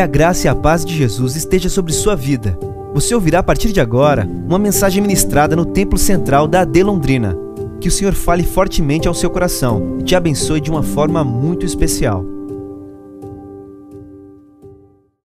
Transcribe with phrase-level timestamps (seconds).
[0.00, 2.58] Que a graça e a paz de Jesus esteja sobre sua vida.
[2.94, 7.36] Você ouvirá a partir de agora uma mensagem ministrada no Templo Central da AD Londrina.
[7.82, 11.66] Que o Senhor fale fortemente ao seu coração e te abençoe de uma forma muito
[11.66, 12.24] especial.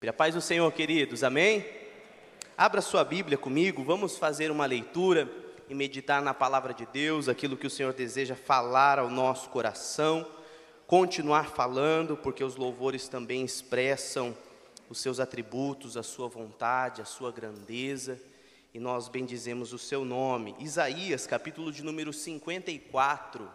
[0.07, 1.65] A paz do Senhor, queridos, amém?
[2.55, 5.27] Abra sua Bíblia comigo, vamos fazer uma leitura
[5.71, 10.27] e meditar na palavra de Deus, aquilo que o Senhor deseja falar ao nosso coração
[10.91, 14.35] continuar falando, porque os louvores também expressam
[14.91, 18.21] os seus atributos, a sua vontade, a sua grandeza,
[18.75, 20.55] e nós bendizemos o seu nome.
[20.59, 23.51] Isaías, capítulo de número 54.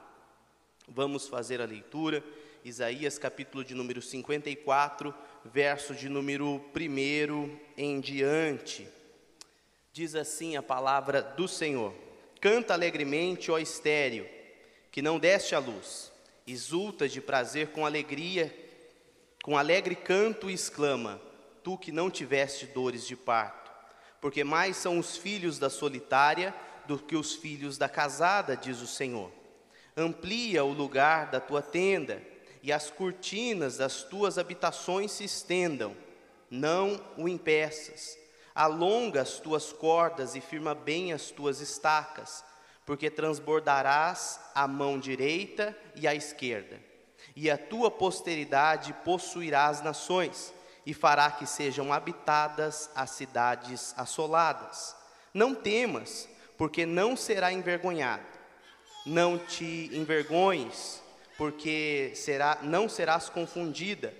[0.88, 2.24] Vamos fazer a leitura.
[2.64, 5.14] Isaías, capítulo de número 54,
[5.44, 8.88] verso de número 1 em diante.
[9.94, 11.94] Diz assim a palavra do Senhor:
[12.42, 14.28] Canta alegremente, ó estéreo,
[14.90, 16.16] que não deste a luz
[16.48, 18.54] exulta de prazer com alegria,
[19.46, 21.22] com alegre canto exclama:
[21.64, 23.72] Tu que não tiveste dores de parto,
[24.20, 26.52] porque mais são os filhos da solitária
[26.88, 29.32] do que os filhos da casada, diz o Senhor.
[29.96, 32.24] Amplia o lugar da tua tenda,
[32.64, 35.96] e as cortinas das tuas habitações se estendam.
[36.50, 38.18] Não o impeças.
[38.56, 42.44] Alonga as tuas cordas e firma bem as tuas estacas
[42.86, 46.80] porque transbordarás a mão direita e a esquerda,
[47.36, 50.54] e a tua posteridade possuirá as nações,
[50.86, 54.96] e fará que sejam habitadas as cidades assoladas.
[55.34, 58.24] Não temas, porque não será envergonhado.
[59.06, 61.02] Não te envergonhes,
[61.38, 64.14] porque será, não serás confundida.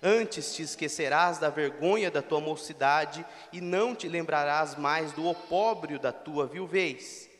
[0.00, 5.98] Antes te esquecerás da vergonha da tua mocidade e não te lembrarás mais do opróbrio
[5.98, 7.30] da tua viuvez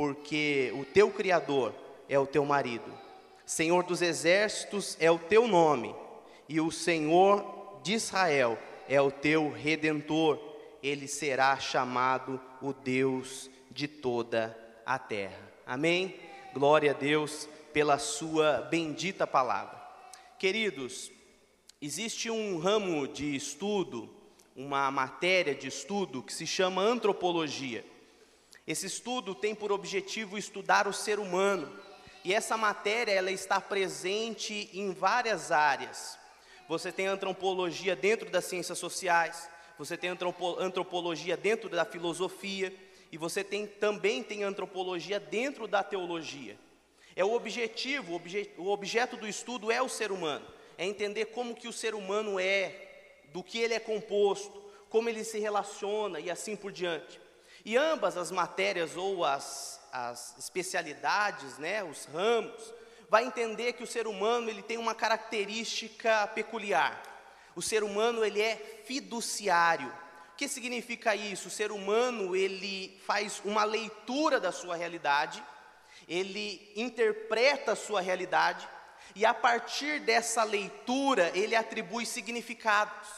[0.00, 1.74] porque o teu Criador
[2.08, 2.90] é o teu marido.
[3.50, 5.92] Senhor dos exércitos é o teu nome,
[6.48, 8.56] e o Senhor de Israel
[8.88, 10.38] é o teu redentor.
[10.80, 14.56] Ele será chamado o Deus de toda
[14.86, 15.52] a terra.
[15.66, 16.14] Amém?
[16.54, 19.82] Glória a Deus pela sua bendita palavra.
[20.38, 21.10] Queridos,
[21.82, 24.08] existe um ramo de estudo,
[24.54, 27.84] uma matéria de estudo que se chama antropologia.
[28.64, 31.89] Esse estudo tem por objetivo estudar o ser humano,
[32.24, 36.18] e essa matéria ela está presente em várias áreas.
[36.68, 39.48] Você tem antropologia dentro das ciências sociais,
[39.78, 42.72] você tem antropologia dentro da filosofia,
[43.12, 46.56] e você tem, também tem antropologia dentro da teologia.
[47.16, 50.46] É o objetivo, o, obje, o objeto do estudo é o ser humano,
[50.78, 52.72] é entender como que o ser humano é,
[53.32, 57.20] do que ele é composto, como ele se relaciona e assim por diante.
[57.64, 62.72] E ambas as matérias ou as, as especialidades, né, os ramos,
[63.08, 67.02] vai entender que o ser humano ele tem uma característica peculiar.
[67.56, 69.88] O ser humano ele é fiduciário.
[70.32, 71.48] O que significa isso?
[71.48, 75.42] O ser humano ele faz uma leitura da sua realidade,
[76.08, 78.66] ele interpreta a sua realidade
[79.14, 83.08] e a partir dessa leitura ele atribui significados.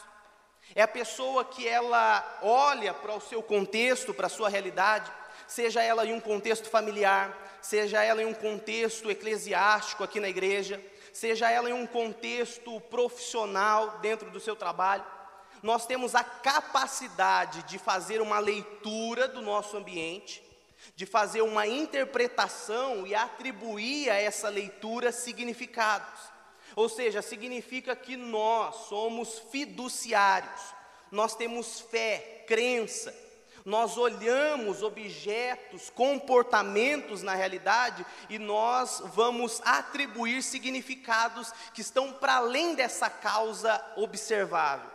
[0.75, 5.13] É a pessoa que ela olha para o seu contexto, para a sua realidade,
[5.53, 10.83] seja ela em um contexto familiar, seja ela em um contexto eclesiástico aqui na igreja,
[11.13, 15.05] seja ela em um contexto profissional dentro do seu trabalho.
[15.63, 20.43] Nós temos a capacidade de fazer uma leitura do nosso ambiente,
[20.97, 26.33] de fazer uma interpretação e atribuir a essa leitura significados.
[26.75, 30.75] Ou seja, significa que nós somos fiduciários,
[31.11, 33.15] nós temos fé, crença,
[33.65, 42.75] nós olhamos objetos, comportamentos na realidade e nós vamos atribuir significados que estão para além
[42.75, 44.91] dessa causa observável.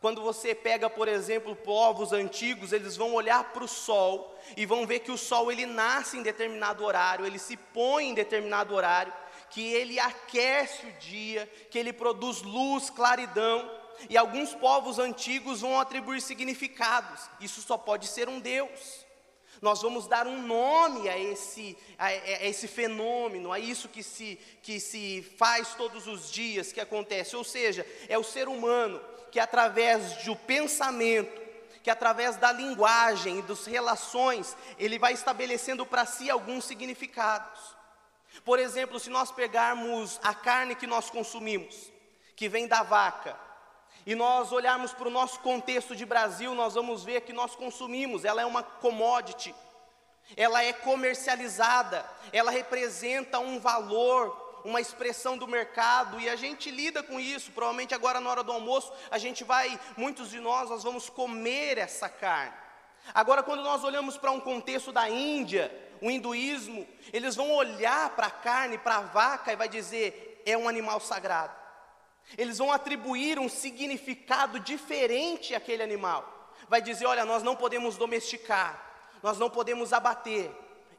[0.00, 4.84] Quando você pega, por exemplo, povos antigos, eles vão olhar para o sol e vão
[4.84, 9.12] ver que o sol ele nasce em determinado horário, ele se põe em determinado horário
[9.52, 13.70] que ele aquece o dia, que ele produz luz, claridão,
[14.08, 17.28] e alguns povos antigos vão atribuir significados.
[17.40, 19.02] Isso só pode ser um Deus.
[19.60, 24.36] Nós vamos dar um nome a esse, a, a esse fenômeno, a isso que se,
[24.60, 27.36] que se faz todos os dias, que acontece.
[27.36, 29.00] Ou seja, é o ser humano
[29.30, 31.40] que, através do pensamento,
[31.82, 37.60] que através da linguagem e das relações, ele vai estabelecendo para si alguns significados.
[38.44, 41.92] Por exemplo, se nós pegarmos a carne que nós consumimos,
[42.34, 43.38] que vem da vaca,
[44.04, 48.24] e nós olharmos para o nosso contexto de Brasil, nós vamos ver que nós consumimos,
[48.24, 49.54] ela é uma commodity,
[50.36, 57.02] ela é comercializada, ela representa um valor, uma expressão do mercado e a gente lida
[57.02, 57.50] com isso.
[57.52, 61.78] Provavelmente agora na hora do almoço a gente vai, muitos de nós, nós vamos comer
[61.78, 62.62] essa carne.
[63.12, 68.28] Agora, quando nós olhamos para um contexto da Índia, o hinduísmo, eles vão olhar para
[68.28, 71.61] a carne, para a vaca e vai dizer é um animal sagrado.
[72.36, 76.50] Eles vão atribuir um significado diferente àquele animal.
[76.68, 78.80] Vai dizer, olha, nós não podemos domesticar,
[79.22, 80.50] nós não podemos abater,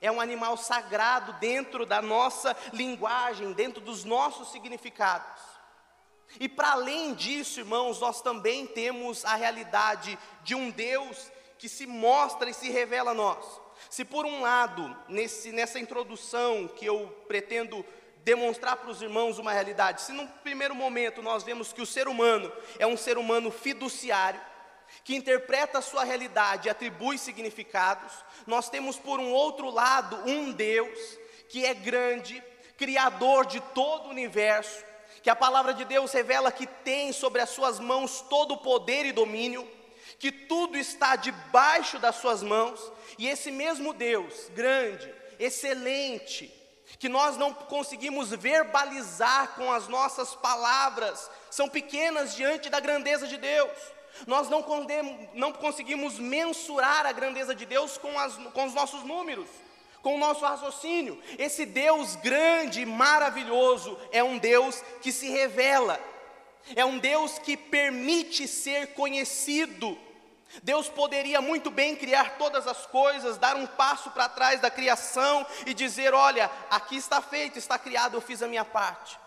[0.04, 5.42] é um animal sagrado dentro da nossa linguagem, dentro dos nossos significados.
[6.40, 11.88] E para além disso, irmãos, nós também temos a realidade de um Deus que se
[11.88, 13.46] mostra e se revela a nós.
[13.90, 17.86] Se por um lado, nesse, nessa introdução que eu pretendo
[18.24, 22.08] demonstrar para os irmãos uma realidade, se num primeiro momento nós vemos que o ser
[22.08, 24.40] humano é um ser humano fiduciário,
[25.04, 28.14] que interpreta a sua realidade e atribui significados,
[28.48, 30.98] nós temos por um outro lado um Deus
[31.50, 32.42] que é grande,
[32.78, 34.84] criador de todo o universo,
[35.22, 39.06] que a palavra de Deus revela que tem sobre as suas mãos todo o poder
[39.06, 39.70] e domínio,
[40.18, 46.63] que tudo está debaixo das suas mãos, e esse mesmo Deus, grande, excelente,
[47.00, 53.38] que nós não conseguimos verbalizar com as nossas palavras, são pequenas diante da grandeza de
[53.38, 53.72] Deus.
[54.28, 54.64] Nós não,
[55.34, 59.48] não conseguimos mensurar a grandeza de Deus com, as, com os nossos números,
[60.02, 61.20] com o nosso raciocínio.
[61.38, 66.00] Esse Deus grande e maravilhoso é um Deus que se revela,
[66.76, 69.98] é um Deus que permite ser conhecido.
[70.62, 75.46] Deus poderia muito bem criar todas as coisas, dar um passo para trás da criação
[75.66, 79.18] e dizer: Olha, aqui está feito, está criado, eu fiz a minha parte.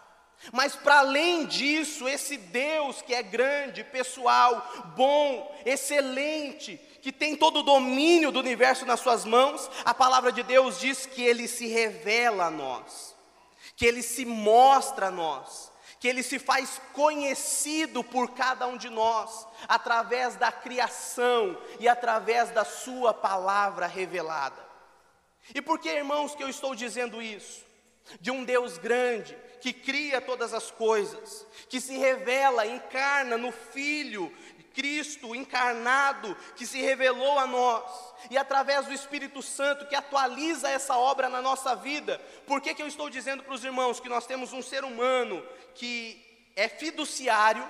[0.52, 7.60] Mas para além disso, esse Deus que é grande, pessoal, bom, excelente, que tem todo
[7.60, 11.66] o domínio do universo nas suas mãos, a palavra de Deus diz que ele se
[11.66, 13.16] revela a nós,
[13.76, 15.72] que ele se mostra a nós,
[16.06, 22.48] que ele se faz conhecido por cada um de nós, através da criação e através
[22.50, 24.64] da sua palavra revelada.
[25.52, 27.66] E por que, irmãos, que eu estou dizendo isso?
[28.20, 34.32] De um Deus grande, que cria todas as coisas, que se revela, encarna no Filho,
[34.72, 40.96] Cristo encarnado, que se revelou a nós, e através do Espírito Santo que atualiza essa
[40.96, 42.20] obra na nossa vida.
[42.46, 45.44] Por que, que eu estou dizendo para os irmãos que nós temos um ser humano
[45.74, 46.22] que
[46.54, 47.66] é fiduciário,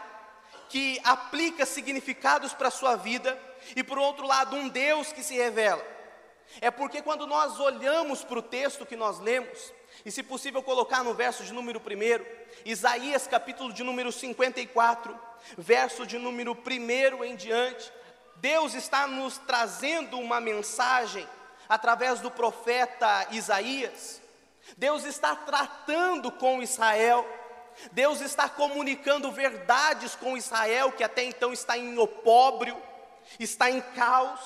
[0.68, 3.38] que aplica significados para a sua vida,
[3.74, 5.84] e por outro lado, um Deus que se revela?
[6.60, 9.72] É porque quando nós olhamos para o texto que nós lemos,
[10.04, 12.24] e se possível colocar no verso de número 1,
[12.64, 15.18] Isaías capítulo de número 54,
[15.58, 17.92] verso de número 1 em diante,
[18.36, 21.26] Deus está nos trazendo uma mensagem
[21.68, 24.20] através do profeta Isaías.
[24.76, 27.26] Deus está tratando com Israel.
[27.92, 32.80] Deus está comunicando verdades com Israel que até então está em opróbrio,
[33.38, 34.40] está em caos,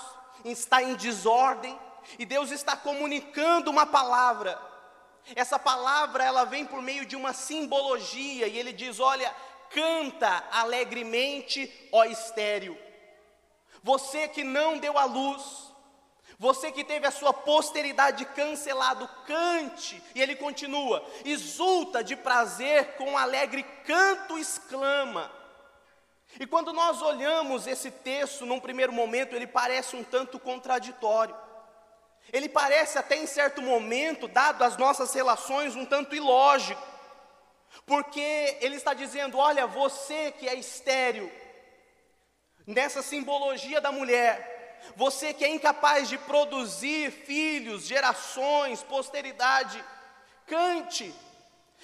[0.45, 1.79] está em desordem,
[2.19, 4.71] e Deus está comunicando uma palavra
[5.35, 9.35] essa palavra ela vem por meio de uma simbologia e ele diz: "Olha,
[9.71, 12.77] canta alegremente, ó estéril.
[13.82, 15.73] Você que não deu a luz,
[16.38, 20.03] você que teve a sua posteridade cancelado, cante".
[20.15, 25.31] E ele continua: "Exulta de prazer com alegre canto exclama".
[26.38, 31.37] E quando nós olhamos esse texto, num primeiro momento, ele parece um tanto contraditório.
[32.32, 36.81] Ele parece até em certo momento, dado as nossas relações, um tanto ilógico,
[37.84, 41.31] porque ele está dizendo: olha, você que é estéril,
[42.70, 49.84] nessa simbologia da mulher, você que é incapaz de produzir filhos, gerações, posteridade,
[50.46, 51.15] cante.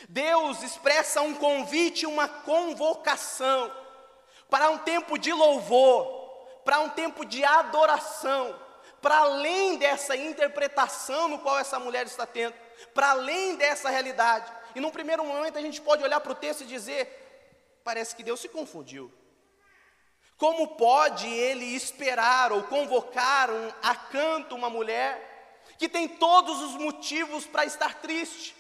[0.09, 3.73] Deus expressa um convite, uma convocação
[4.51, 6.07] para um tempo de louvor,
[6.65, 8.67] para um tempo de adoração
[9.07, 12.55] para além dessa interpretação no qual essa mulher está tendo,
[12.93, 14.53] para além dessa realidade.
[14.75, 18.25] E num primeiro momento a gente pode olhar para o texto e dizer: parece que
[18.25, 19.13] Deus se confundiu.
[20.37, 26.73] Como pode ele esperar ou convocar um, a canto uma mulher que tem todos os
[26.73, 28.55] motivos para estar triste,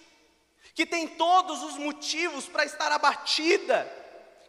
[0.75, 3.91] que tem todos os motivos para estar abatida,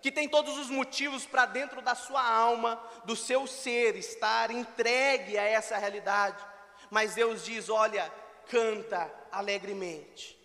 [0.02, 5.38] que tem todos os motivos para dentro da sua alma, do seu ser, estar entregue
[5.38, 6.44] a essa realidade.
[6.90, 8.12] Mas Deus diz: olha,
[8.50, 10.38] canta alegremente.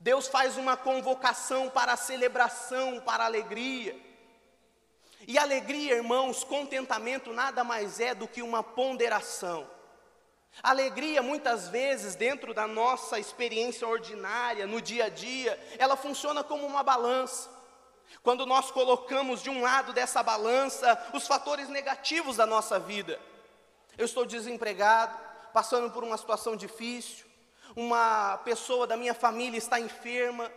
[0.00, 4.07] Deus faz uma convocação para a celebração, para a alegria.
[5.28, 9.68] E alegria, irmãos, contentamento nada mais é do que uma ponderação.
[10.62, 16.66] alegria, muitas vezes, dentro da nossa experiência ordinária, no dia a dia, ela funciona como
[16.66, 17.50] uma balança.
[18.22, 23.20] Quando nós colocamos de um lado dessa balança os fatores negativos da nossa vida.
[23.98, 25.14] Eu estou desempregado,
[25.52, 27.26] passando por uma situação difícil,
[27.76, 30.50] uma pessoa da minha família está enferma,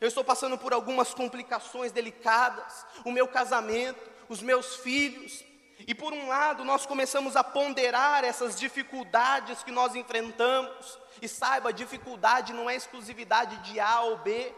[0.00, 5.44] eu estou passando por algumas complicações delicadas, o meu casamento, os meus filhos,
[5.86, 11.72] e por um lado, nós começamos a ponderar essas dificuldades que nós enfrentamos, e saiba,
[11.72, 14.52] dificuldade não é exclusividade de A ou B,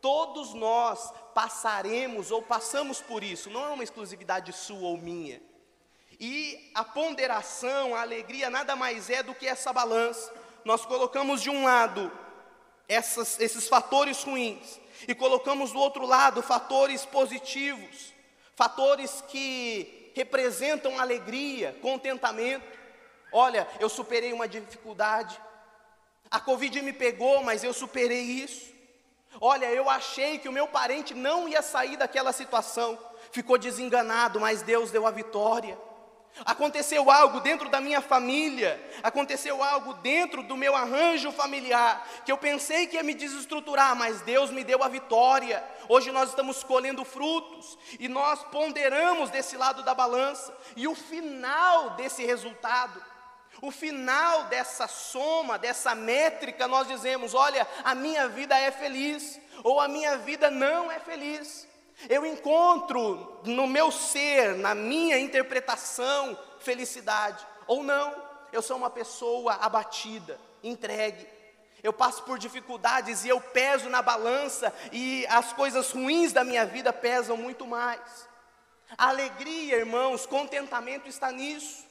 [0.00, 5.40] todos nós passaremos ou passamos por isso, não é uma exclusividade sua ou minha.
[6.20, 10.32] E a ponderação, a alegria, nada mais é do que essa balança.
[10.64, 12.10] Nós colocamos de um lado
[12.88, 18.12] essas, esses fatores ruins e colocamos do outro lado fatores positivos,
[18.56, 22.78] fatores que representam alegria, contentamento.
[23.30, 25.38] Olha, eu superei uma dificuldade.
[26.30, 28.72] A Covid me pegou, mas eu superei isso.
[29.40, 32.98] Olha, eu achei que o meu parente não ia sair daquela situação.
[33.30, 35.78] Ficou desenganado, mas Deus deu a vitória.
[36.44, 42.38] Aconteceu algo dentro da minha família, aconteceu algo dentro do meu arranjo familiar, que eu
[42.38, 45.64] pensei que ia me desestruturar, mas Deus me deu a vitória.
[45.88, 51.90] Hoje nós estamos colhendo frutos e nós ponderamos desse lado da balança, e o final
[51.90, 53.02] desse resultado,
[53.60, 59.80] o final dessa soma, dessa métrica, nós dizemos: olha, a minha vida é feliz, ou
[59.80, 61.67] a minha vida não é feliz.
[62.08, 68.14] Eu encontro no meu ser, na minha interpretação, felicidade, ou não,
[68.52, 71.26] eu sou uma pessoa abatida, entregue.
[71.82, 76.66] Eu passo por dificuldades e eu peso na balança e as coisas ruins da minha
[76.66, 78.28] vida pesam muito mais.
[78.96, 81.86] Alegria, irmãos, contentamento está nisso.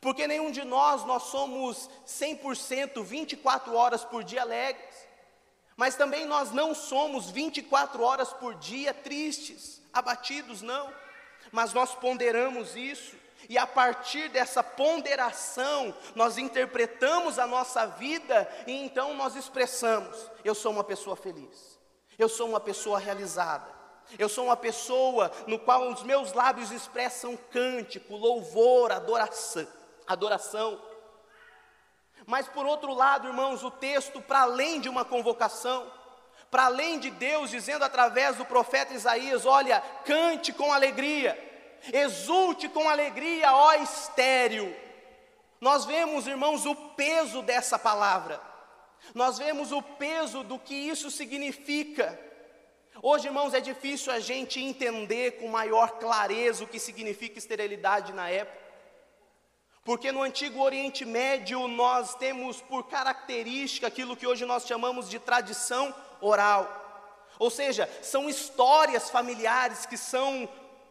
[0.00, 4.91] Porque nenhum de nós nós somos 100% 24 horas por dia alegres.
[5.76, 10.92] Mas também nós não somos 24 horas por dia tristes, abatidos, não.
[11.50, 13.16] Mas nós ponderamos isso,
[13.48, 20.54] e a partir dessa ponderação, nós interpretamos a nossa vida e então nós expressamos: eu
[20.54, 21.78] sou uma pessoa feliz,
[22.18, 23.68] eu sou uma pessoa realizada,
[24.18, 29.66] eu sou uma pessoa no qual os meus lábios expressam cântico, louvor, adoração.
[30.06, 30.80] adoração.
[32.26, 35.90] Mas por outro lado, irmãos, o texto, para além de uma convocação,
[36.50, 41.36] para além de Deus dizendo através do profeta Isaías: olha, cante com alegria,
[41.92, 44.74] exulte com alegria, ó estéreo.
[45.60, 48.40] Nós vemos, irmãos, o peso dessa palavra,
[49.14, 52.18] nós vemos o peso do que isso significa.
[53.00, 58.28] Hoje, irmãos, é difícil a gente entender com maior clareza o que significa esterilidade na
[58.28, 58.61] época.
[59.84, 65.18] Porque no antigo Oriente Médio nós temos por característica aquilo que hoje nós chamamos de
[65.18, 66.80] tradição oral.
[67.38, 70.48] Ou seja, são histórias familiares que são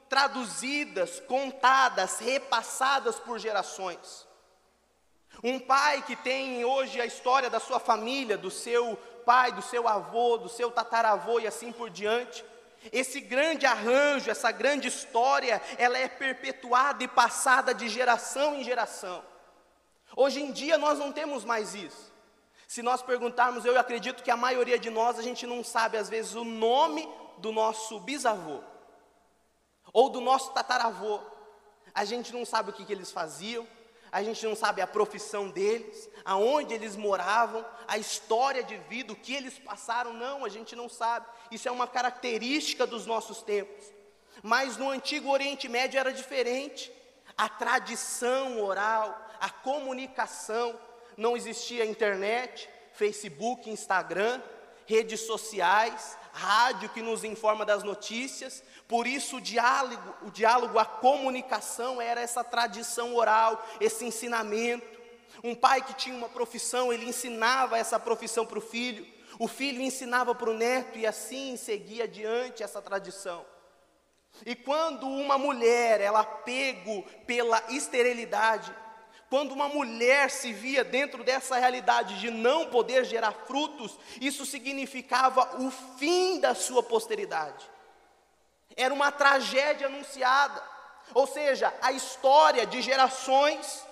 [0.10, 4.28] traduzidas, contadas, repassadas por gerações.
[5.42, 9.88] Um pai que tem hoje a história da sua família, do seu pai, do seu
[9.88, 12.44] avô, do seu tataravô e assim por diante,
[12.92, 19.24] esse grande arranjo, essa grande história, ela é perpetuada e passada de geração em geração.
[20.16, 22.12] Hoje em dia nós não temos mais isso.
[22.68, 26.10] Se nós perguntarmos, eu acredito que a maioria de nós, a gente não sabe às
[26.10, 27.08] vezes o nome
[27.38, 28.62] do nosso bisavô
[29.92, 31.20] ou do nosso tataravô.
[31.94, 33.68] A gente não sabe o que, que eles faziam,
[34.12, 39.16] a gente não sabe a profissão deles, aonde eles moravam, a história de vida, o
[39.16, 41.28] que eles passaram, não, a gente não sabe.
[41.50, 43.86] Isso é uma característica dos nossos tempos.
[44.44, 46.92] Mas no antigo Oriente Médio era diferente.
[47.38, 50.78] A tradição oral, a comunicação,
[51.16, 54.42] não existia internet, Facebook, Instagram,
[54.92, 60.84] redes sociais, rádio que nos informa das notícias, por isso o diálogo, o diálogo, a
[60.84, 65.00] comunicação era essa tradição oral, esse ensinamento.
[65.42, 69.08] Um pai que tinha uma profissão, ele ensinava essa profissão para o filho,
[69.40, 73.46] o filho ensinava para o neto e assim seguia adiante essa tradição.
[74.46, 78.76] E quando uma mulher, ela pego pela esterilidade,
[79.32, 85.62] quando uma mulher se via dentro dessa realidade de não poder gerar frutos, isso significava
[85.62, 87.66] o fim da sua posteridade.
[88.76, 90.62] Era uma tragédia anunciada.
[91.14, 93.88] Ou seja, a história de gerações,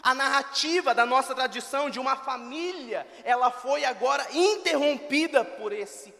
[0.00, 6.14] a narrativa da nossa tradição de uma família, ela foi agora interrompida por esse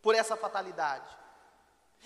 [0.00, 1.08] por essa fatalidade.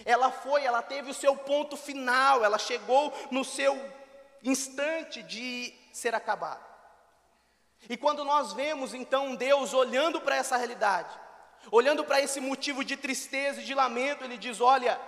[0.07, 4.00] Ela foi, ela teve o seu ponto final, ela chegou no seu
[4.43, 6.65] instante de ser acabada.
[7.89, 11.19] E quando nós vemos então Deus olhando para essa realidade,
[11.71, 15.01] olhando para esse motivo de tristeza e de lamento, Ele diz: Olha,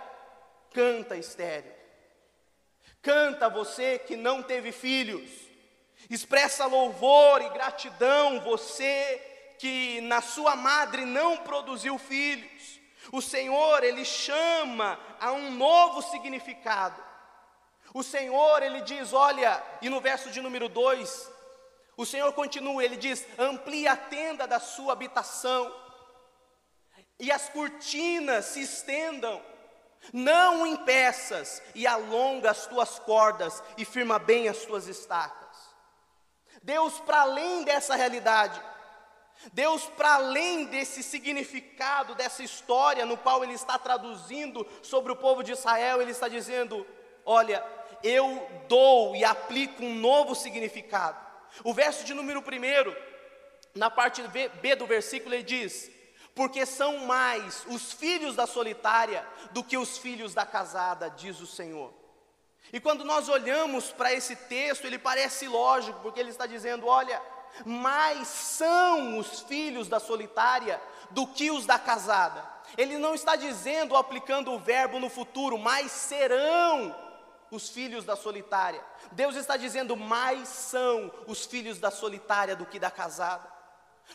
[0.73, 1.73] canta estéreo,
[3.01, 5.31] canta você que não teve filhos,
[6.09, 12.81] expressa louvor e gratidão, você que na sua madre não produziu filhos.
[13.13, 17.03] O Senhor, Ele chama a um novo significado.
[17.95, 21.31] O Senhor, Ele diz: Olha, e no verso de número 2,
[21.97, 25.75] o Senhor continua, Ele diz: Amplie a tenda da sua habitação,
[27.19, 29.43] e as cortinas se estendam,
[30.13, 35.43] não em peças, e alonga as tuas cordas, e firma bem as tuas estacas.
[36.63, 38.61] Deus, para além dessa realidade,
[39.53, 45.43] Deus, para além desse significado, dessa história no qual Ele está traduzindo sobre o povo
[45.43, 46.87] de Israel, Ele está dizendo:
[47.25, 47.65] Olha,
[48.03, 51.19] eu dou e aplico um novo significado.
[51.65, 52.95] O verso de número 1,
[53.75, 54.23] na parte
[54.61, 55.91] B do versículo, ele diz:
[56.35, 61.47] Porque são mais os filhos da solitária do que os filhos da casada, diz o
[61.47, 61.93] Senhor.
[62.73, 67.21] E quando nós olhamos para esse texto, ele parece lógico, porque ele está dizendo: olha,
[67.67, 70.81] mais são os filhos da solitária
[71.11, 72.51] do que os da casada.
[72.77, 76.97] Ele não está dizendo, aplicando o verbo no futuro, mais serão
[77.53, 78.83] os filhos da solitária.
[79.13, 83.53] Deus está dizendo, mais são os filhos da solitária do que da casada.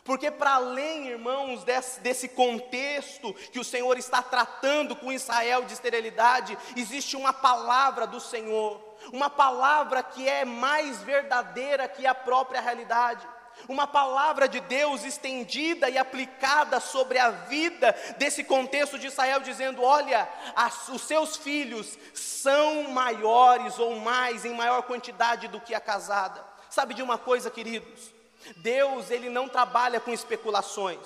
[0.04, 5.74] Porque, para além, irmãos, desse, desse, contexto que o Senhor está tratando com Israel de
[5.74, 8.82] esterilidade, existe uma palavra do Senhor,
[9.14, 13.28] uma palavra que é mais verdadeira que a própria realidade
[13.68, 19.84] uma palavra de Deus estendida e aplicada sobre a vida desse contexto de Israel, dizendo:
[19.84, 25.80] olha, as, os seus filhos são maiores ou mais, em maior quantidade do que a
[25.80, 26.44] casada.
[26.70, 28.12] Sabe de uma coisa, queridos?
[28.58, 31.00] Deus, ele não trabalha com especulações.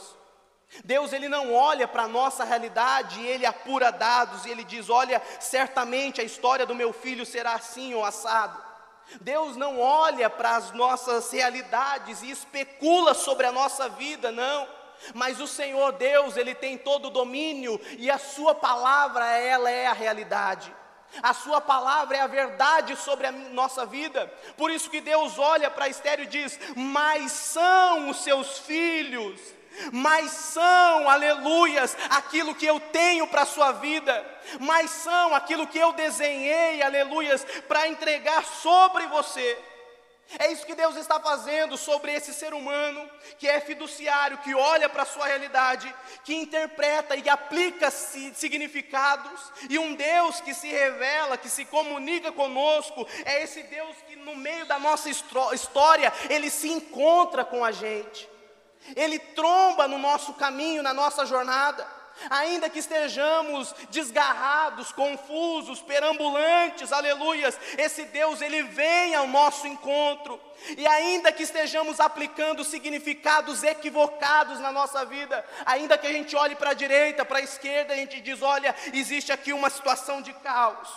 [0.86, 4.90] Deus ele não olha para a nossa realidade e ele apura dados e ele diz:
[4.90, 8.71] "Olha, certamente a história do meu filho será assim ou assado".
[9.20, 14.68] Deus não olha para as nossas realidades e especula sobre a nossa vida, não.
[15.14, 19.88] Mas o Senhor Deus, ele tem todo o domínio e a sua palavra, ela é
[19.88, 20.74] a realidade.
[21.22, 24.32] A sua palavra é a verdade sobre a nossa vida.
[24.56, 29.40] Por isso que Deus olha para Estéreo e diz: "Mas são os seus filhos
[29.92, 34.26] mas são, aleluias, aquilo que eu tenho para a sua vida,
[34.60, 39.58] mas são aquilo que eu desenhei, aleluias, para entregar sobre você.
[40.40, 44.88] É isso que Deus está fazendo sobre esse ser humano que é fiduciário, que olha
[44.88, 51.38] para a sua realidade, que interpreta e aplica significados, e um Deus que se revela,
[51.38, 56.70] que se comunica conosco, é esse Deus que no meio da nossa história, ele se
[56.70, 58.30] encontra com a gente.
[58.96, 61.88] Ele tromba no nosso caminho, na nossa jornada.
[62.30, 70.40] Ainda que estejamos desgarrados, confusos, perambulantes, aleluias, esse Deus, ele vem ao nosso encontro.
[70.78, 76.56] E ainda que estejamos aplicando significados equivocados na nossa vida, ainda que a gente olhe
[76.56, 80.34] para a direita, para a esquerda, a gente diz: olha, existe aqui uma situação de
[80.34, 80.90] caos.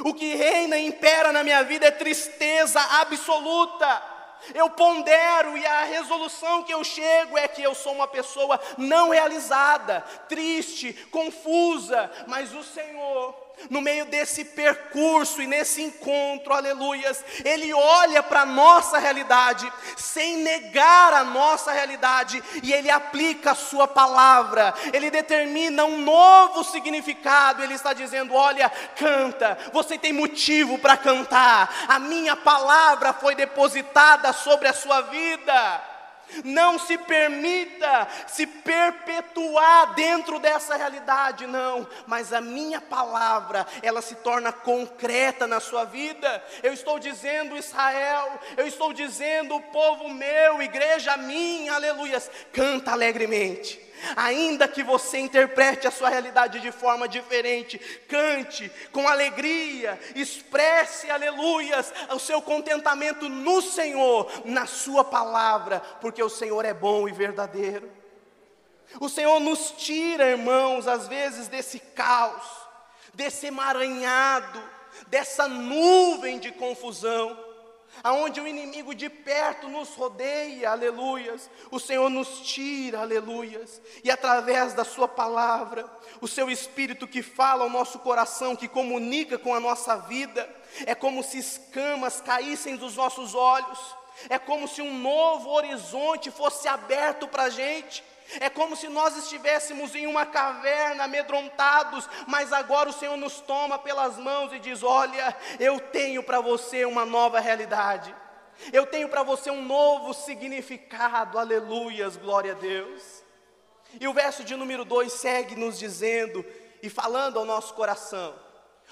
[0.00, 4.19] O que reina e impera na minha vida é tristeza absoluta
[4.54, 9.10] eu pondero e a resolução que eu chego é que eu sou uma pessoa não
[9.10, 17.72] realizada, triste, confusa, mas o Senhor no meio desse percurso e nesse encontro, aleluias, Ele
[17.72, 23.86] olha para a nossa realidade, sem negar a nossa realidade, e Ele aplica a Sua
[23.86, 30.96] palavra, Ele determina um novo significado, Ele está dizendo: olha, canta, você tem motivo para
[30.96, 35.89] cantar, a minha palavra foi depositada sobre a sua vida.
[36.44, 41.86] Não se permita se perpetuar dentro dessa realidade, não.
[42.06, 46.42] Mas a minha palavra, ela se torna concreta na sua vida.
[46.62, 53.89] Eu estou dizendo, Israel, eu estou dizendo, povo meu, igreja minha, aleluias, canta alegremente.
[54.16, 61.92] Ainda que você interprete a sua realidade de forma diferente, cante com alegria, expresse, aleluias,
[62.10, 67.90] o seu contentamento no Senhor, na Sua palavra, porque o Senhor é bom e verdadeiro.
[68.98, 72.42] O Senhor nos tira, irmãos, às vezes desse caos,
[73.14, 74.62] desse emaranhado,
[75.08, 77.49] dessa nuvem de confusão
[78.02, 84.72] aonde o inimigo de perto nos rodeia, aleluias, o Senhor nos tira, aleluias, e através
[84.72, 85.88] da Sua palavra,
[86.20, 90.48] o Seu Espírito que fala ao nosso coração, que comunica com a nossa vida,
[90.86, 96.68] é como se escamas caíssem dos nossos olhos, É como se um novo horizonte fosse
[96.68, 98.04] aberto para a gente.
[98.38, 103.78] É como se nós estivéssemos em uma caverna amedrontados, mas agora o Senhor nos toma
[103.78, 108.14] pelas mãos e diz: Olha, eu tenho para você uma nova realidade,
[108.72, 113.24] eu tenho para você um novo significado, aleluias, glória a Deus.
[113.98, 116.44] E o verso de número 2 segue nos dizendo
[116.82, 118.34] e falando ao nosso coração.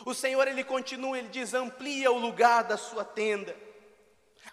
[0.04, 3.54] O Senhor ele continua, ele diz: amplia o lugar da sua tenda.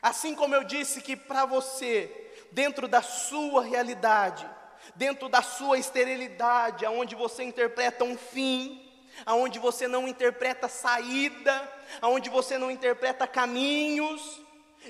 [0.01, 2.11] Assim como eu disse que para você,
[2.51, 4.47] dentro da sua realidade,
[4.95, 8.81] dentro da sua esterilidade, aonde você interpreta um fim,
[9.25, 11.71] aonde você não interpreta saída,
[12.01, 14.41] aonde você não interpreta caminhos,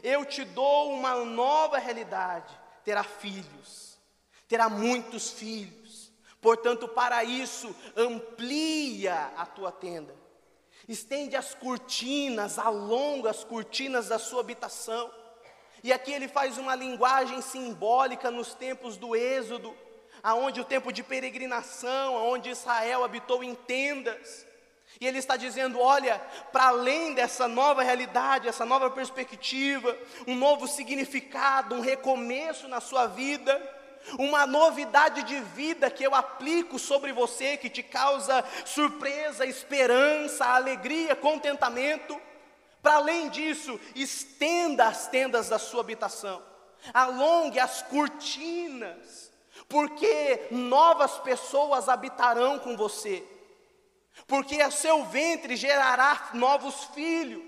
[0.04, 2.54] eu te dou uma nova realidade,
[2.84, 3.98] terá filhos,
[4.48, 6.12] terá muitos filhos.
[6.42, 10.16] Portanto, para isso, amplia a tua tenda.
[10.88, 15.12] Estende as cortinas, alonga as cortinas da sua habitação.
[15.84, 19.76] E aqui ele faz uma linguagem simbólica nos tempos do Êxodo,
[20.26, 24.44] aonde o tempo de peregrinação, aonde Israel habitou em tendas.
[25.00, 26.20] E ele está dizendo: olha,
[26.52, 33.06] para além dessa nova realidade, essa nova perspectiva, um novo significado, um recomeço na sua
[33.06, 33.62] vida,
[34.18, 41.16] uma novidade de vida que eu aplico sobre você, que te causa surpresa, esperança, alegria,
[41.16, 42.20] contentamento.
[42.82, 46.42] Para além disso, estenda as tendas da sua habitação,
[46.94, 49.25] alongue as cortinas
[49.68, 53.24] porque novas pessoas habitarão com você,
[54.28, 57.44] porque a seu ventre gerará novos filhos,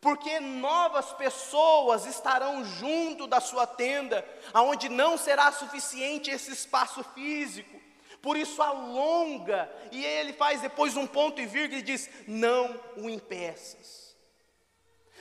[0.00, 7.80] porque novas pessoas estarão junto da sua tenda, aonde não será suficiente esse espaço físico.
[8.20, 13.08] Por isso alonga, e ele faz depois um ponto e vírgula e diz: Não o
[13.08, 14.14] impeças.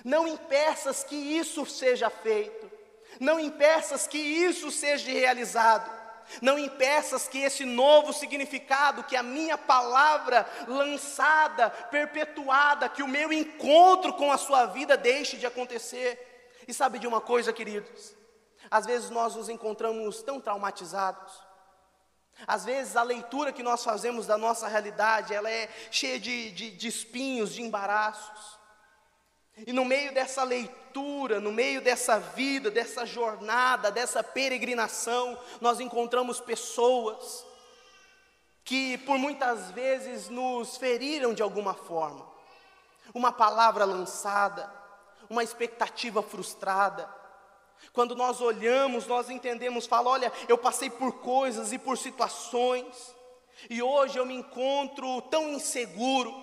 [0.03, 2.69] Não impeças que isso seja feito.
[3.19, 6.03] Não impeças que isso seja realizado.
[6.41, 13.31] Não impeças que esse novo significado, que a minha palavra lançada, perpetuada, que o meu
[13.31, 16.55] encontro com a sua vida deixe de acontecer.
[16.67, 18.15] E sabe de uma coisa, queridos?
[18.71, 21.33] Às vezes nós nos encontramos tão traumatizados.
[22.47, 26.71] Às vezes a leitura que nós fazemos da nossa realidade, ela é cheia de, de,
[26.71, 28.62] de espinhos, de embaraços.
[29.57, 36.39] E no meio dessa leitura, no meio dessa vida, dessa jornada, dessa peregrinação, nós encontramos
[36.39, 37.45] pessoas
[38.63, 42.25] que por muitas vezes nos feriram de alguma forma.
[43.13, 44.73] Uma palavra lançada,
[45.29, 47.07] uma expectativa frustrada.
[47.91, 53.13] Quando nós olhamos, nós entendemos, fala, olha, eu passei por coisas e por situações,
[53.69, 56.33] e hoje eu me encontro tão inseguro,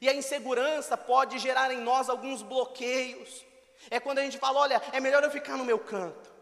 [0.00, 3.44] e a insegurança pode gerar em nós alguns bloqueios.
[3.90, 6.32] É quando a gente fala: olha, é melhor eu ficar no meu canto.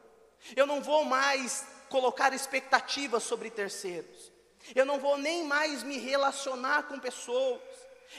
[0.57, 4.33] Eu não vou mais colocar expectativas sobre terceiros.
[4.75, 7.61] Eu não vou nem mais me relacionar com pessoas.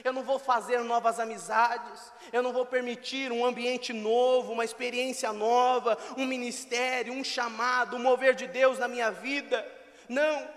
[0.04, 2.12] Eu não vou fazer novas amizades.
[2.32, 8.00] Eu não vou permitir um ambiente novo, uma experiência nova, um ministério, um chamado, um
[8.00, 9.66] mover de Deus na minha vida.
[10.08, 10.48] Não.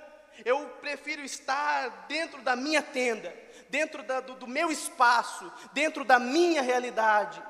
[0.44, 6.18] Eu prefiro estar dentro da minha tenda dentro da, do, do meu espaço, dentro da
[6.18, 7.42] minha realidade.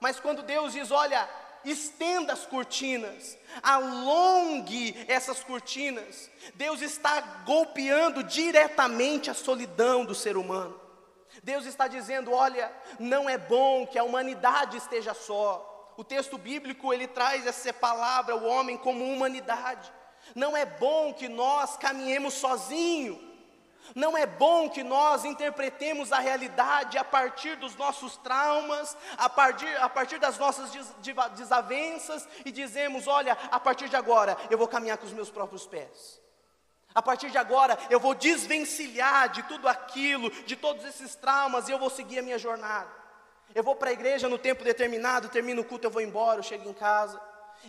[0.00, 1.28] Mas quando Deus diz: olha,
[1.64, 10.80] estenda as cortinas, alongue essas cortinas, Deus está golpeando diretamente a solidão do ser humano.
[11.42, 15.72] Deus está dizendo: olha, não é bom que a humanidade esteja só.
[15.96, 19.90] O texto bíblico ele traz essa palavra, o homem, como humanidade.
[20.34, 23.18] Não é bom que nós caminhemos sozinhos.
[23.94, 29.74] Não é bom que nós interpretemos a realidade a partir dos nossos traumas, a partir,
[29.76, 30.70] a partir das nossas
[31.36, 35.66] desavenças e dizemos: olha, a partir de agora eu vou caminhar com os meus próprios
[35.66, 36.20] pés.
[36.94, 41.72] A partir de agora eu vou desvencilhar de tudo aquilo, de todos esses traumas e
[41.72, 42.90] eu vou seguir a minha jornada.
[43.54, 46.42] Eu vou para a igreja no tempo determinado, termino o culto, eu vou embora, eu
[46.42, 47.20] chego em casa.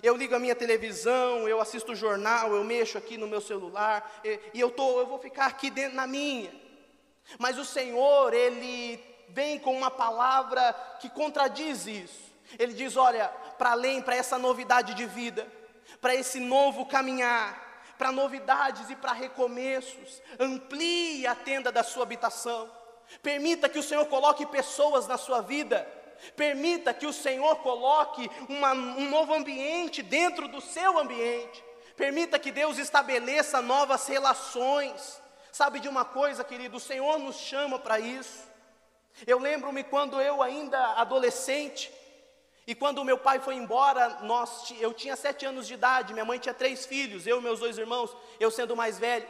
[0.02, 4.20] Eu ligo a minha televisão, eu assisto o jornal, eu mexo aqui no meu celular,
[4.24, 6.54] e, e eu, tô, eu vou ficar aqui dentro na minha.
[7.38, 12.32] Mas o Senhor, Ele vem com uma palavra que contradiz isso.
[12.58, 15.48] Ele diz: olha, para além, para essa novidade de vida,
[16.00, 22.72] para esse novo caminhar, para novidades e para recomeços, amplie a tenda da sua habitação.
[23.22, 25.88] Permita que o Senhor coloque pessoas na sua vida
[26.36, 31.64] Permita que o Senhor coloque uma, um novo ambiente dentro do seu ambiente.
[31.96, 35.22] Permita que Deus estabeleça novas relações.
[35.52, 36.78] Sabe de uma coisa, querido?
[36.78, 38.46] O Senhor nos chama para isso.
[39.26, 41.92] Eu lembro-me quando eu, ainda adolescente,
[42.68, 46.38] E quando meu pai foi embora, nós, eu tinha sete anos de idade, minha mãe
[46.38, 49.26] tinha três filhos, eu e meus dois irmãos, eu sendo mais velho.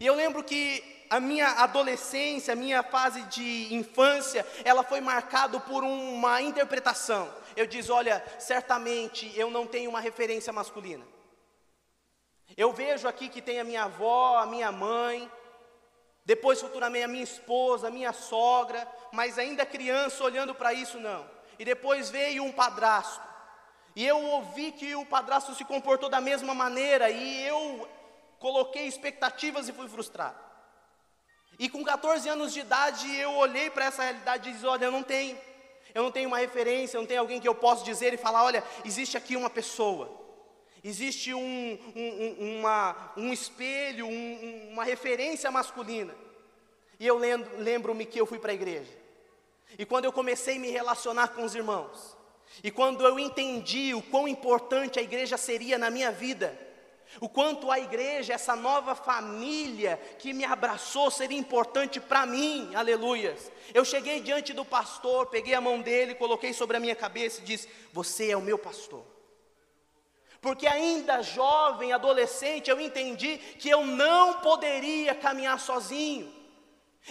[0.00, 5.58] E eu lembro que a minha adolescência, a minha fase de infância, ela foi marcada
[5.60, 7.32] por uma interpretação.
[7.56, 11.06] Eu disse, olha, certamente eu não tenho uma referência masculina.
[12.56, 15.30] Eu vejo aqui que tem a minha avó, a minha mãe,
[16.24, 21.36] depois futuramente a minha esposa, a minha sogra, mas ainda criança olhando para isso não
[21.58, 23.26] e depois veio um padrasto.
[23.94, 27.88] E eu ouvi que o padrasto se comportou da mesma maneira, e eu
[28.38, 30.46] coloquei expectativas e fui frustrado.
[31.58, 34.92] E com 14 anos de idade, eu olhei para essa realidade e disse: Olha, eu
[34.92, 35.38] não tenho,
[35.94, 38.44] eu não tenho uma referência, eu não tenho alguém que eu possa dizer e falar:
[38.44, 40.10] Olha, existe aqui uma pessoa,
[40.84, 46.14] existe um, um, uma, um espelho, um, uma referência masculina.
[46.98, 48.92] E eu lembro-me que eu fui para a igreja.
[49.78, 52.16] E quando eu comecei a me relacionar com os irmãos,
[52.62, 56.58] e quando eu entendi o quão importante a igreja seria na minha vida,
[57.20, 63.50] o quanto a igreja, essa nova família que me abraçou, seria importante para mim, aleluias.
[63.72, 67.44] Eu cheguei diante do pastor, peguei a mão dele, coloquei sobre a minha cabeça e
[67.44, 69.04] disse: Você é o meu pastor.
[70.40, 76.32] Porque ainda jovem, adolescente, eu entendi que eu não poderia caminhar sozinho.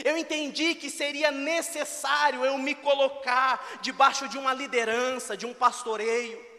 [0.04, 6.55] Eu entendi que seria necessário eu me colocar debaixo de uma liderança, de um pastoreio,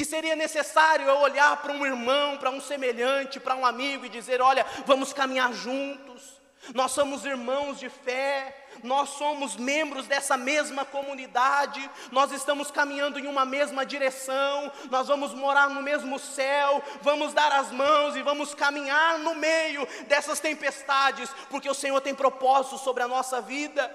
[0.00, 4.08] que seria necessário eu olhar para um irmão, para um semelhante, para um amigo e
[4.08, 6.40] dizer: olha, vamos caminhar juntos,
[6.74, 13.26] nós somos irmãos de fé, nós somos membros dessa mesma comunidade, nós estamos caminhando em
[13.26, 18.54] uma mesma direção, nós vamos morar no mesmo céu, vamos dar as mãos e vamos
[18.54, 23.94] caminhar no meio dessas tempestades, porque o Senhor tem propósito sobre a nossa vida.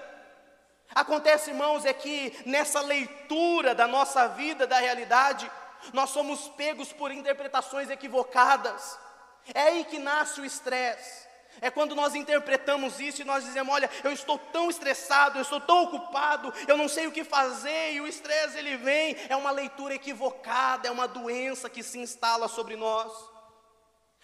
[0.94, 5.50] Acontece, irmãos, é que nessa leitura da nossa vida, da realidade,
[5.92, 8.98] nós somos pegos por interpretações equivocadas.
[9.54, 11.26] É aí que nasce o estresse.
[11.60, 15.60] É quando nós interpretamos isso e nós dizemos: olha, eu estou tão estressado, eu estou
[15.60, 19.16] tão ocupado, eu não sei o que fazer, e o estresse ele vem.
[19.28, 23.12] É uma leitura equivocada, é uma doença que se instala sobre nós.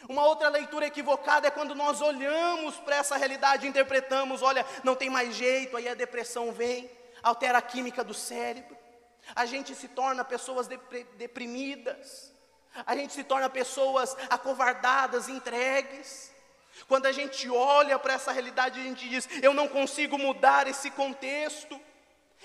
[0.09, 4.95] Uma outra leitura equivocada é quando nós olhamos para essa realidade e interpretamos: olha, não
[4.95, 6.91] tem mais jeito, aí a depressão vem,
[7.23, 8.77] altera a química do cérebro,
[9.35, 10.69] a gente se torna pessoas
[11.17, 12.33] deprimidas,
[12.87, 16.33] a gente se torna pessoas acovardadas, entregues.
[16.89, 20.91] Quando a gente olha para essa realidade, a gente diz: eu não consigo mudar esse
[20.91, 21.81] contexto.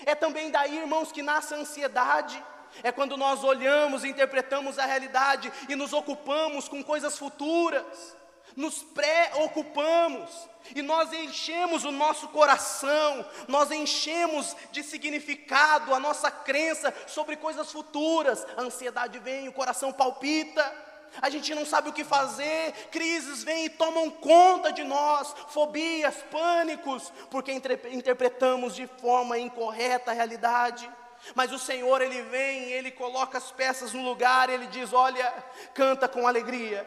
[0.06, 2.42] É também daí, irmãos, que nasce a ansiedade.
[2.82, 8.16] É quando nós olhamos, interpretamos a realidade e nos ocupamos com coisas futuras,
[8.54, 10.30] nos preocupamos
[10.74, 17.70] e nós enchemos o nosso coração, nós enchemos de significado a nossa crença sobre coisas
[17.70, 18.46] futuras.
[18.56, 20.88] A ansiedade vem, o coração palpita
[21.20, 26.14] a gente não sabe o que fazer, crises vêm e tomam conta de nós, fobias,
[26.30, 30.88] pânicos, porque interpretamos de forma incorreta a realidade.
[31.34, 35.32] Mas o Senhor, Ele vem, Ele coloca as peças no lugar, Ele diz: Olha,
[35.74, 36.86] canta com alegria,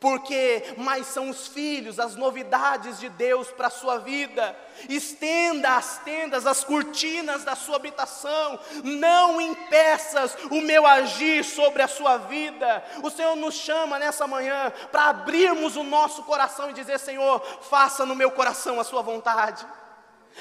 [0.00, 4.56] porque mais são os filhos, as novidades de Deus para a sua vida.
[4.88, 11.88] Estenda as tendas, as cortinas da sua habitação, não impeças o meu agir sobre a
[11.88, 12.84] sua vida.
[13.02, 18.04] O Senhor nos chama nessa manhã para abrirmos o nosso coração e dizer: Senhor, faça
[18.04, 19.64] no meu coração a sua vontade.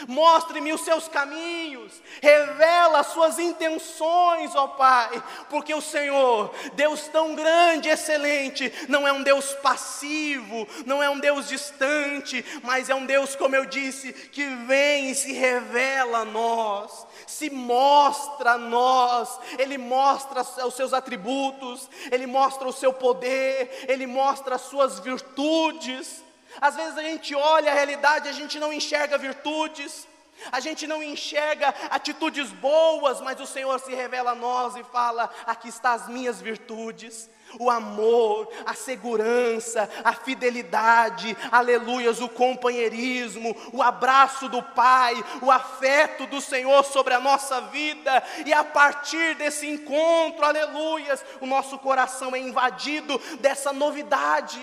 [0.07, 7.35] Mostre-me os seus caminhos, revela as suas intenções, ó Pai, porque o Senhor, Deus tão
[7.35, 13.05] grande, excelente, não é um Deus passivo, não é um Deus distante, mas é um
[13.05, 19.39] Deus, como eu disse, que vem e se revela a nós, se mostra a nós,
[19.57, 26.23] Ele mostra os seus atributos, Ele mostra o seu poder, Ele mostra as suas virtudes.
[26.61, 30.07] Às vezes a gente olha a realidade, a gente não enxerga virtudes,
[30.51, 35.29] a gente não enxerga atitudes boas, mas o Senhor se revela a nós e fala:
[35.45, 37.29] aqui estão as minhas virtudes.
[37.59, 46.25] O amor, a segurança, a fidelidade, aleluias, o companheirismo, o abraço do Pai, o afeto
[46.25, 52.35] do Senhor sobre a nossa vida, e a partir desse encontro, aleluias, o nosso coração
[52.35, 54.59] é invadido dessa novidade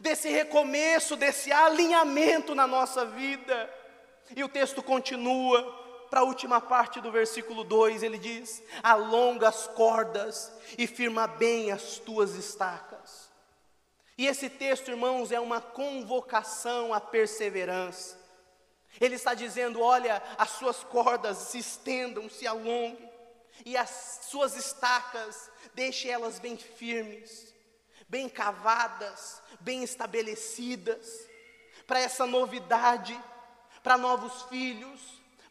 [0.00, 3.72] desse recomeço, desse alinhamento na nossa vida.
[4.34, 5.62] E o texto continua,
[6.10, 11.72] para a última parte do versículo 2, ele diz: Alonga as cordas e firma bem
[11.72, 13.30] as tuas estacas.
[14.16, 18.18] E esse texto, irmãos, é uma convocação à perseverança.
[19.00, 23.10] Ele está dizendo: olha, as suas cordas se estendam, se alonguem.
[23.64, 27.54] e as suas estacas, deixe elas bem firmes,
[28.08, 31.28] bem cavadas, bem estabelecidas,
[31.86, 33.18] para essa novidade,
[33.82, 35.00] para novos filhos,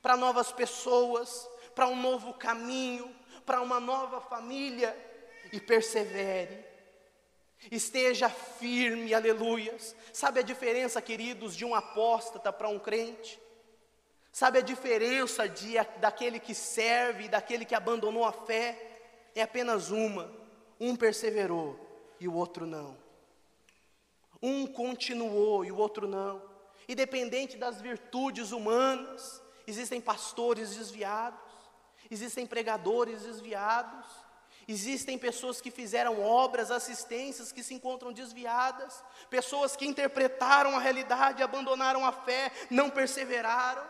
[0.01, 3.13] para novas pessoas, para um novo caminho,
[3.45, 4.95] para uma nova família,
[5.51, 6.65] e persevere.
[7.69, 9.95] Esteja firme, aleluias.
[10.11, 13.39] Sabe a diferença, queridos, de um apóstata para um crente?
[14.31, 18.77] Sabe a diferença de, daquele que serve e daquele que abandonou a fé?
[19.35, 20.31] É apenas uma:
[20.79, 21.77] um perseverou
[22.19, 22.97] e o outro não.
[24.41, 26.41] Um continuou e o outro não.
[26.87, 31.39] Independente das virtudes humanas, existem pastores desviados,
[32.09, 34.05] existem pregadores desviados,
[34.67, 41.43] Existem pessoas que fizeram obras, assistências que se encontram desviadas, pessoas que interpretaram a realidade,
[41.43, 43.83] abandonaram a fé, não perseveraram.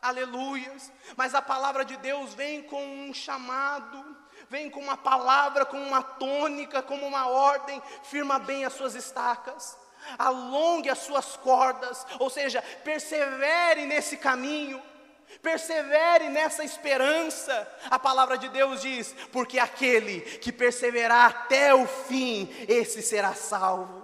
[0.00, 0.90] Aleluias.
[1.16, 4.16] Mas a palavra de Deus vem com um chamado,
[4.48, 9.76] vem com uma palavra, com uma tônica, como uma ordem, firma bem as suas estacas,
[10.18, 14.82] alongue as suas cordas, ou seja, persevere nesse caminho
[15.40, 17.68] persevere nessa esperança.
[17.90, 24.02] A palavra de Deus diz: porque aquele que perseverar até o fim, esse será salvo.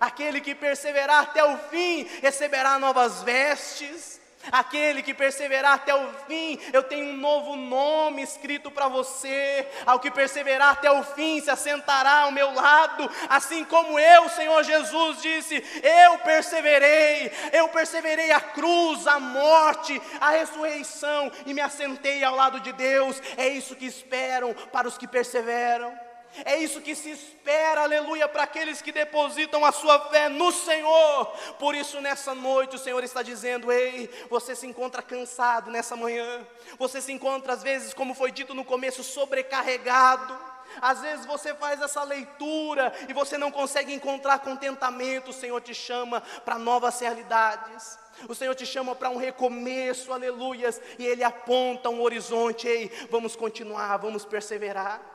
[0.00, 4.20] Aquele que perseverar até o fim receberá novas vestes.
[4.52, 9.66] Aquele que perseverar até o fim, eu tenho um novo nome escrito para você.
[9.86, 14.62] Ao que perseverar até o fim, se assentará ao meu lado, assim como eu, Senhor
[14.62, 22.22] Jesus, disse: Eu perseverei, eu perseverei a cruz, a morte, a ressurreição e me assentei
[22.22, 23.20] ao lado de Deus.
[23.36, 26.03] É isso que esperam para os que perseveram.
[26.44, 31.26] É isso que se espera, aleluia, para aqueles que depositam a sua fé no Senhor.
[31.58, 36.44] Por isso, nessa noite, o Senhor está dizendo: Ei, você se encontra cansado nessa manhã,
[36.76, 40.54] você se encontra, às vezes, como foi dito no começo, sobrecarregado.
[40.80, 45.30] Às vezes você faz essa leitura e você não consegue encontrar contentamento.
[45.30, 47.96] O Senhor te chama para novas realidades.
[48.28, 52.66] O Senhor te chama para um recomeço, aleluias, e Ele aponta um horizonte.
[52.66, 55.13] Ei, vamos continuar, vamos perseverar.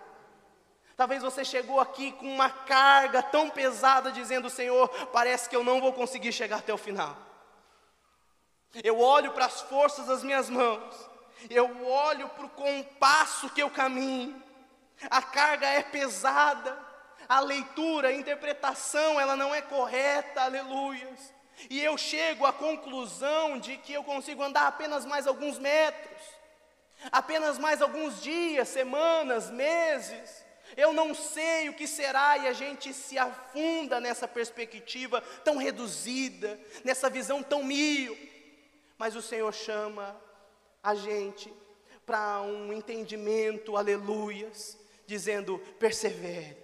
[0.99, 5.79] Talvez você chegou aqui com uma carga tão pesada, dizendo: Senhor, parece que eu não
[5.79, 7.15] vou conseguir chegar até o final.
[8.83, 11.09] Eu olho para as forças das minhas mãos,
[11.49, 14.43] eu olho para o compasso que eu caminho,
[15.09, 16.77] a carga é pesada,
[17.29, 21.33] a leitura, a interpretação, ela não é correta, aleluias.
[21.69, 26.21] E eu chego à conclusão de que eu consigo andar apenas mais alguns metros,
[27.09, 30.48] apenas mais alguns dias, semanas, meses.
[30.77, 36.59] Eu não sei o que será, e a gente se afunda nessa perspectiva tão reduzida,
[36.83, 38.17] nessa visão tão mil.
[38.97, 40.19] Mas o Senhor chama
[40.83, 41.53] a gente
[42.05, 46.57] para um entendimento, aleluias, dizendo: persevere,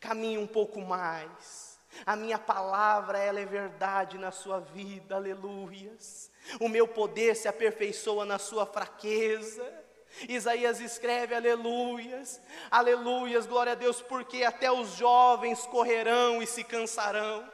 [0.00, 1.72] caminhe um pouco mais.
[2.06, 6.30] A minha palavra, ela é verdade na sua vida, aleluias.
[6.58, 9.81] O meu poder se aperfeiçoa na sua fraqueza.
[10.28, 17.48] Isaías escreve aleluias, aleluias, glória a Deus, porque até os jovens correrão e se cansarão,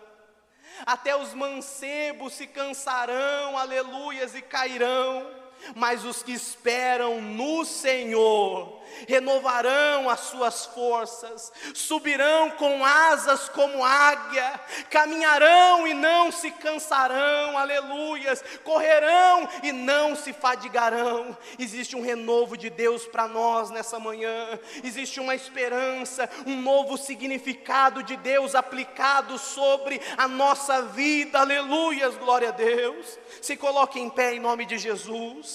[0.84, 5.26] até os mancebos se cansarão, aleluias, e cairão,
[5.74, 14.60] mas os que esperam no Senhor renovarão as suas forças, subirão com asas como águia,
[14.90, 21.36] caminharão e não se cansarão, aleluias, correrão e não se fadigarão.
[21.58, 28.02] Existe um renovo de Deus para nós nessa manhã, existe uma esperança, um novo significado
[28.02, 33.18] de Deus aplicado sobre a nossa vida, aleluias, glória a Deus.
[33.40, 35.47] Se coloque em pé em nome de Jesus.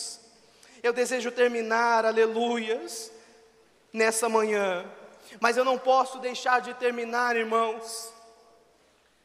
[0.84, 3.10] Eu desejo terminar, aleluias,
[3.94, 4.86] nessa manhã.
[5.40, 8.12] Mas eu não posso deixar de terminar, irmãos,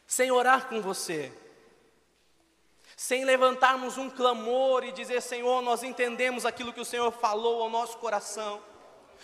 [0.07, 1.33] sem orar com você,
[2.97, 7.69] sem levantarmos um clamor e dizer: Senhor, nós entendemos aquilo que o Senhor falou ao
[7.69, 8.63] nosso coração,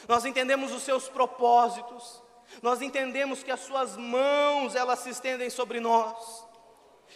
[0.09, 2.21] nós entendemos os seus propósitos,
[2.61, 6.45] nós entendemos que as Suas mãos elas se estendem sobre nós,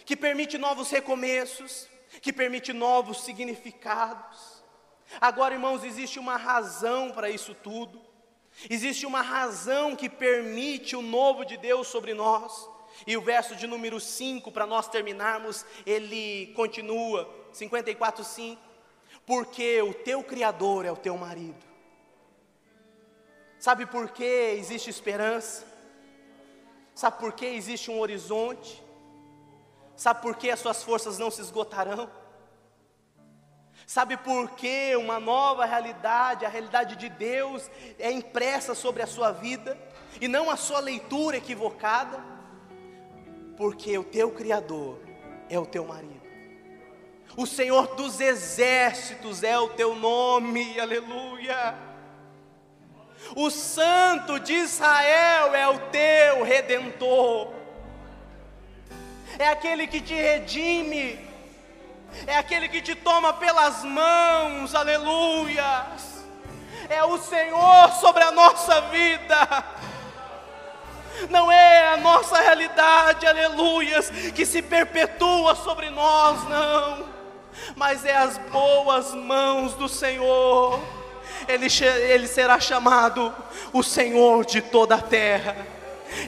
[0.05, 1.89] que permite novos recomeços,
[2.21, 4.48] que permite novos significados.
[5.19, 8.01] Agora, irmãos, existe uma razão para isso tudo.
[8.69, 12.67] Existe uma razão que permite o novo de Deus sobre nós.
[13.07, 18.61] E o verso de número 5, para nós terminarmos, ele continua, 54, 5.
[19.25, 21.65] Porque o teu Criador é o teu marido.
[23.59, 25.65] Sabe por que existe esperança?
[26.95, 28.83] Sabe por que existe um horizonte?
[29.95, 32.09] Sabe por que as suas forças não se esgotarão?
[33.89, 39.31] Sabe por que uma nova realidade, a realidade de Deus, é impressa sobre a sua
[39.31, 39.75] vida
[40.21, 42.23] e não a sua leitura equivocada?
[43.57, 44.99] Porque o teu Criador
[45.49, 46.21] é o teu marido,
[47.35, 51.73] o Senhor dos exércitos é o teu nome, aleluia.
[53.35, 57.51] O Santo de Israel é o teu redentor,
[59.39, 61.28] é aquele que te redime
[62.27, 65.87] é aquele que te toma pelas mãos, aleluia.
[66.89, 69.63] É o Senhor sobre a nossa vida.
[71.29, 77.09] Não é a nossa realidade, aleluias, que se perpetua sobre nós, não,
[77.75, 80.79] mas é as boas mãos do Senhor.
[81.47, 81.67] Ele,
[82.09, 83.33] ele será chamado
[83.73, 85.57] o Senhor de toda a terra.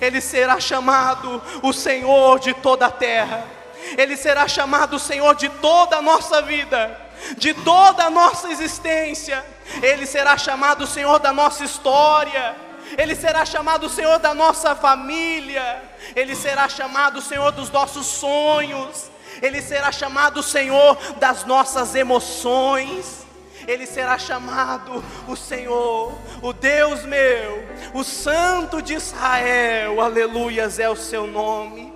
[0.02, 3.61] Ele será chamado o Senhor de toda a terra
[3.98, 9.44] ele será chamado Senhor de toda a nossa vida, de toda a nossa existência,
[9.82, 12.56] Ele será chamado Senhor da nossa história,
[12.98, 15.82] Ele será chamado Senhor da nossa família,
[16.16, 19.10] Ele será chamado Senhor dos nossos sonhos,
[19.42, 23.22] Ele será chamado Senhor das nossas emoções.
[23.68, 27.64] Ele será chamado o Senhor, o Deus meu,
[27.94, 31.94] o Santo de Israel, aleluias é o seu nome.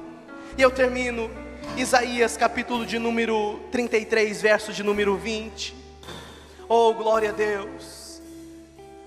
[0.56, 1.28] E eu termino
[1.78, 5.76] Isaías capítulo de número 33, verso de número 20.
[6.70, 8.22] Oh, glória a Deus.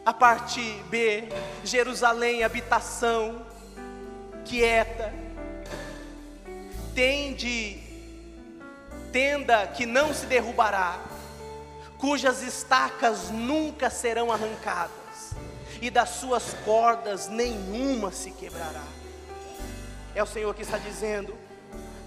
[0.04, 0.60] A parte
[0.90, 1.30] B,
[1.64, 3.46] Jerusalém, habitação
[4.44, 5.14] quieta.
[6.94, 7.80] Tende
[9.10, 11.00] tenda que não se derrubará,
[11.96, 15.32] cujas estacas nunca serão arrancadas,
[15.80, 18.84] e das suas cordas nenhuma se quebrará.
[20.14, 21.37] É o Senhor que está dizendo: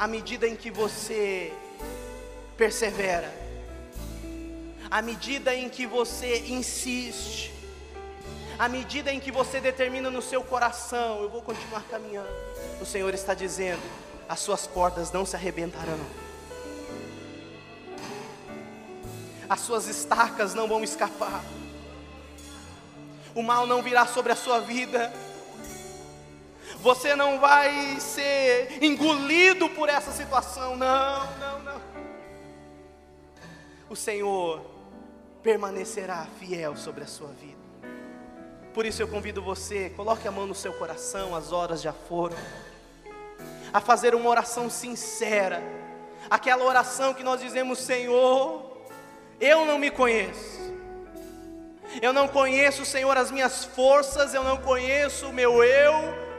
[0.02, 1.54] à medida em que você
[2.58, 3.32] persevera,
[4.90, 7.54] à medida em que você insiste,
[8.58, 12.28] à medida em que você determina no seu coração, eu vou continuar caminhando.
[12.82, 13.80] O Senhor está dizendo:
[14.28, 16.00] as suas cordas não se arrebentarão,
[19.48, 21.44] as suas estacas não vão escapar,
[23.36, 25.14] o mal não virá sobre a sua vida
[26.82, 30.76] você não vai ser engolido por essa situação.
[30.76, 31.82] Não, não, não.
[33.90, 34.62] O Senhor
[35.44, 37.62] permanecerá fiel sobre a sua vida.
[38.74, 42.38] Por isso eu convido você, coloque a mão no seu coração, as horas já foram,
[43.74, 45.62] a fazer uma oração sincera,
[46.30, 48.78] aquela oração que nós dizemos: Senhor,
[49.42, 50.74] eu não me conheço,
[52.02, 56.31] eu não conheço, Senhor, as minhas forças, eu não conheço o meu eu,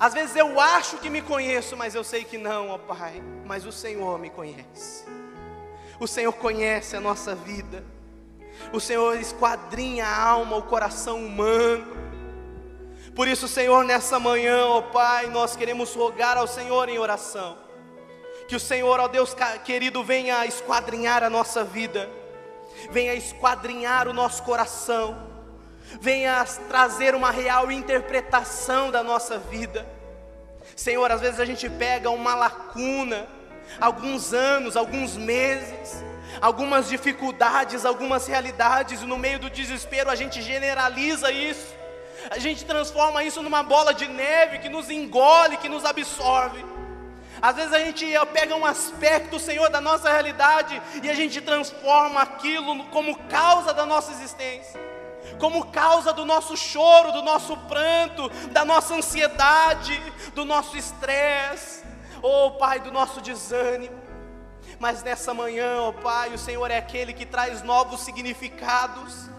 [0.00, 3.22] às vezes eu acho que me conheço, mas eu sei que não, ó Pai.
[3.44, 5.04] Mas o Senhor me conhece.
[6.00, 7.84] O Senhor conhece a nossa vida.
[8.72, 11.86] O Senhor esquadrinha a alma, o coração humano.
[13.14, 17.58] Por isso, Senhor, nessa manhã, ó Pai, nós queremos rogar ao Senhor em oração.
[18.48, 19.36] Que o Senhor, ó Deus
[19.66, 22.08] querido, venha esquadrinhar a nossa vida,
[22.90, 25.29] venha esquadrinhar o nosso coração
[25.98, 29.86] venha trazer uma real interpretação da nossa vida.
[30.76, 33.26] Senhor, às vezes a gente pega uma lacuna,
[33.80, 36.04] alguns anos, alguns meses,
[36.40, 41.74] algumas dificuldades, algumas realidades, e no meio do desespero a gente generaliza isso,
[42.30, 46.64] a gente transforma isso numa bola de neve que nos engole, que nos absorve.
[47.42, 52.20] Às vezes a gente pega um aspecto, Senhor, da nossa realidade e a gente transforma
[52.20, 54.89] aquilo como causa da nossa existência
[55.38, 60.00] como causa do nosso choro, do nosso pranto, da nossa ansiedade,
[60.34, 61.84] do nosso estresse,
[62.22, 64.00] oh Pai, do nosso desânimo.
[64.78, 69.30] Mas nessa manhã, oh Pai, o Senhor é aquele que traz novos significados,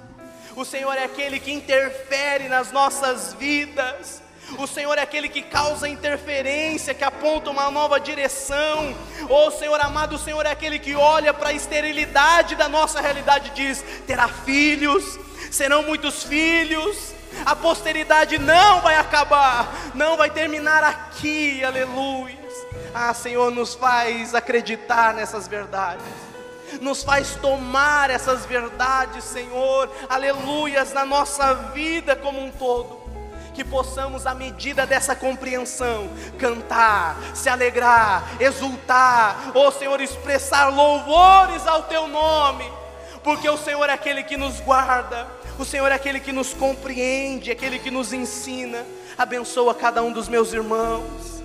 [0.56, 4.22] o Senhor é aquele que interfere nas nossas vidas.
[4.58, 8.94] O Senhor é aquele que causa interferência, que aponta uma nova direção.
[9.30, 13.50] Oh Senhor amado, o Senhor é aquele que olha para a esterilidade da nossa realidade
[13.50, 15.18] e diz: terá filhos,
[15.52, 17.14] serão muitos filhos,
[17.46, 22.42] a posteridade não vai acabar, não vai terminar aqui, aleluia.
[22.94, 26.06] Ah, Senhor, nos faz acreditar nessas verdades,
[26.82, 33.00] nos faz tomar essas verdades, Senhor, aleluias, na nossa vida como um todo.
[33.54, 41.68] Que possamos, à medida dessa compreensão, cantar, se alegrar, exultar, ou oh, Senhor, expressar louvores
[41.68, 42.72] ao Teu nome,
[43.24, 45.28] porque o Senhor é aquele que nos guarda,
[45.62, 48.84] o Senhor é aquele que nos compreende, aquele que nos ensina.
[49.16, 51.44] Abençoa cada um dos meus irmãos.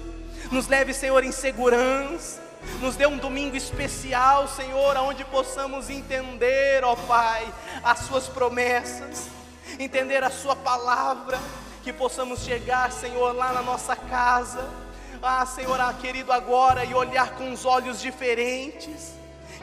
[0.51, 2.41] Nos leve, Senhor, em segurança.
[2.81, 7.47] Nos dê um domingo especial, Senhor, onde possamos entender, ó Pai,
[7.85, 9.29] as Suas promessas,
[9.79, 11.39] entender a Sua palavra,
[11.85, 14.69] que possamos chegar, Senhor, lá na nossa casa,
[15.23, 19.12] ah, Senhor, ah, querido, agora e olhar com os olhos diferentes.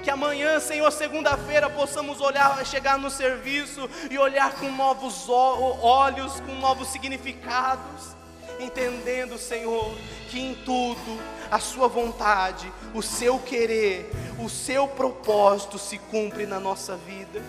[0.03, 6.55] Que amanhã, Senhor, segunda-feira, possamos olhar, chegar no serviço e olhar com novos olhos, com
[6.55, 8.13] novos significados
[8.59, 9.93] entendendo, Senhor,
[10.29, 11.19] que em tudo
[11.51, 14.09] a Sua vontade, o seu querer,
[14.43, 17.41] o seu propósito se cumpre na nossa vida.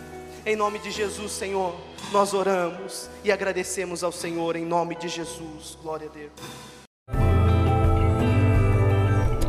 [0.44, 1.74] Em nome de Jesus, Senhor,
[2.12, 5.78] nós oramos e agradecemos ao Senhor em nome de Jesus.
[5.82, 6.73] Glória a Deus.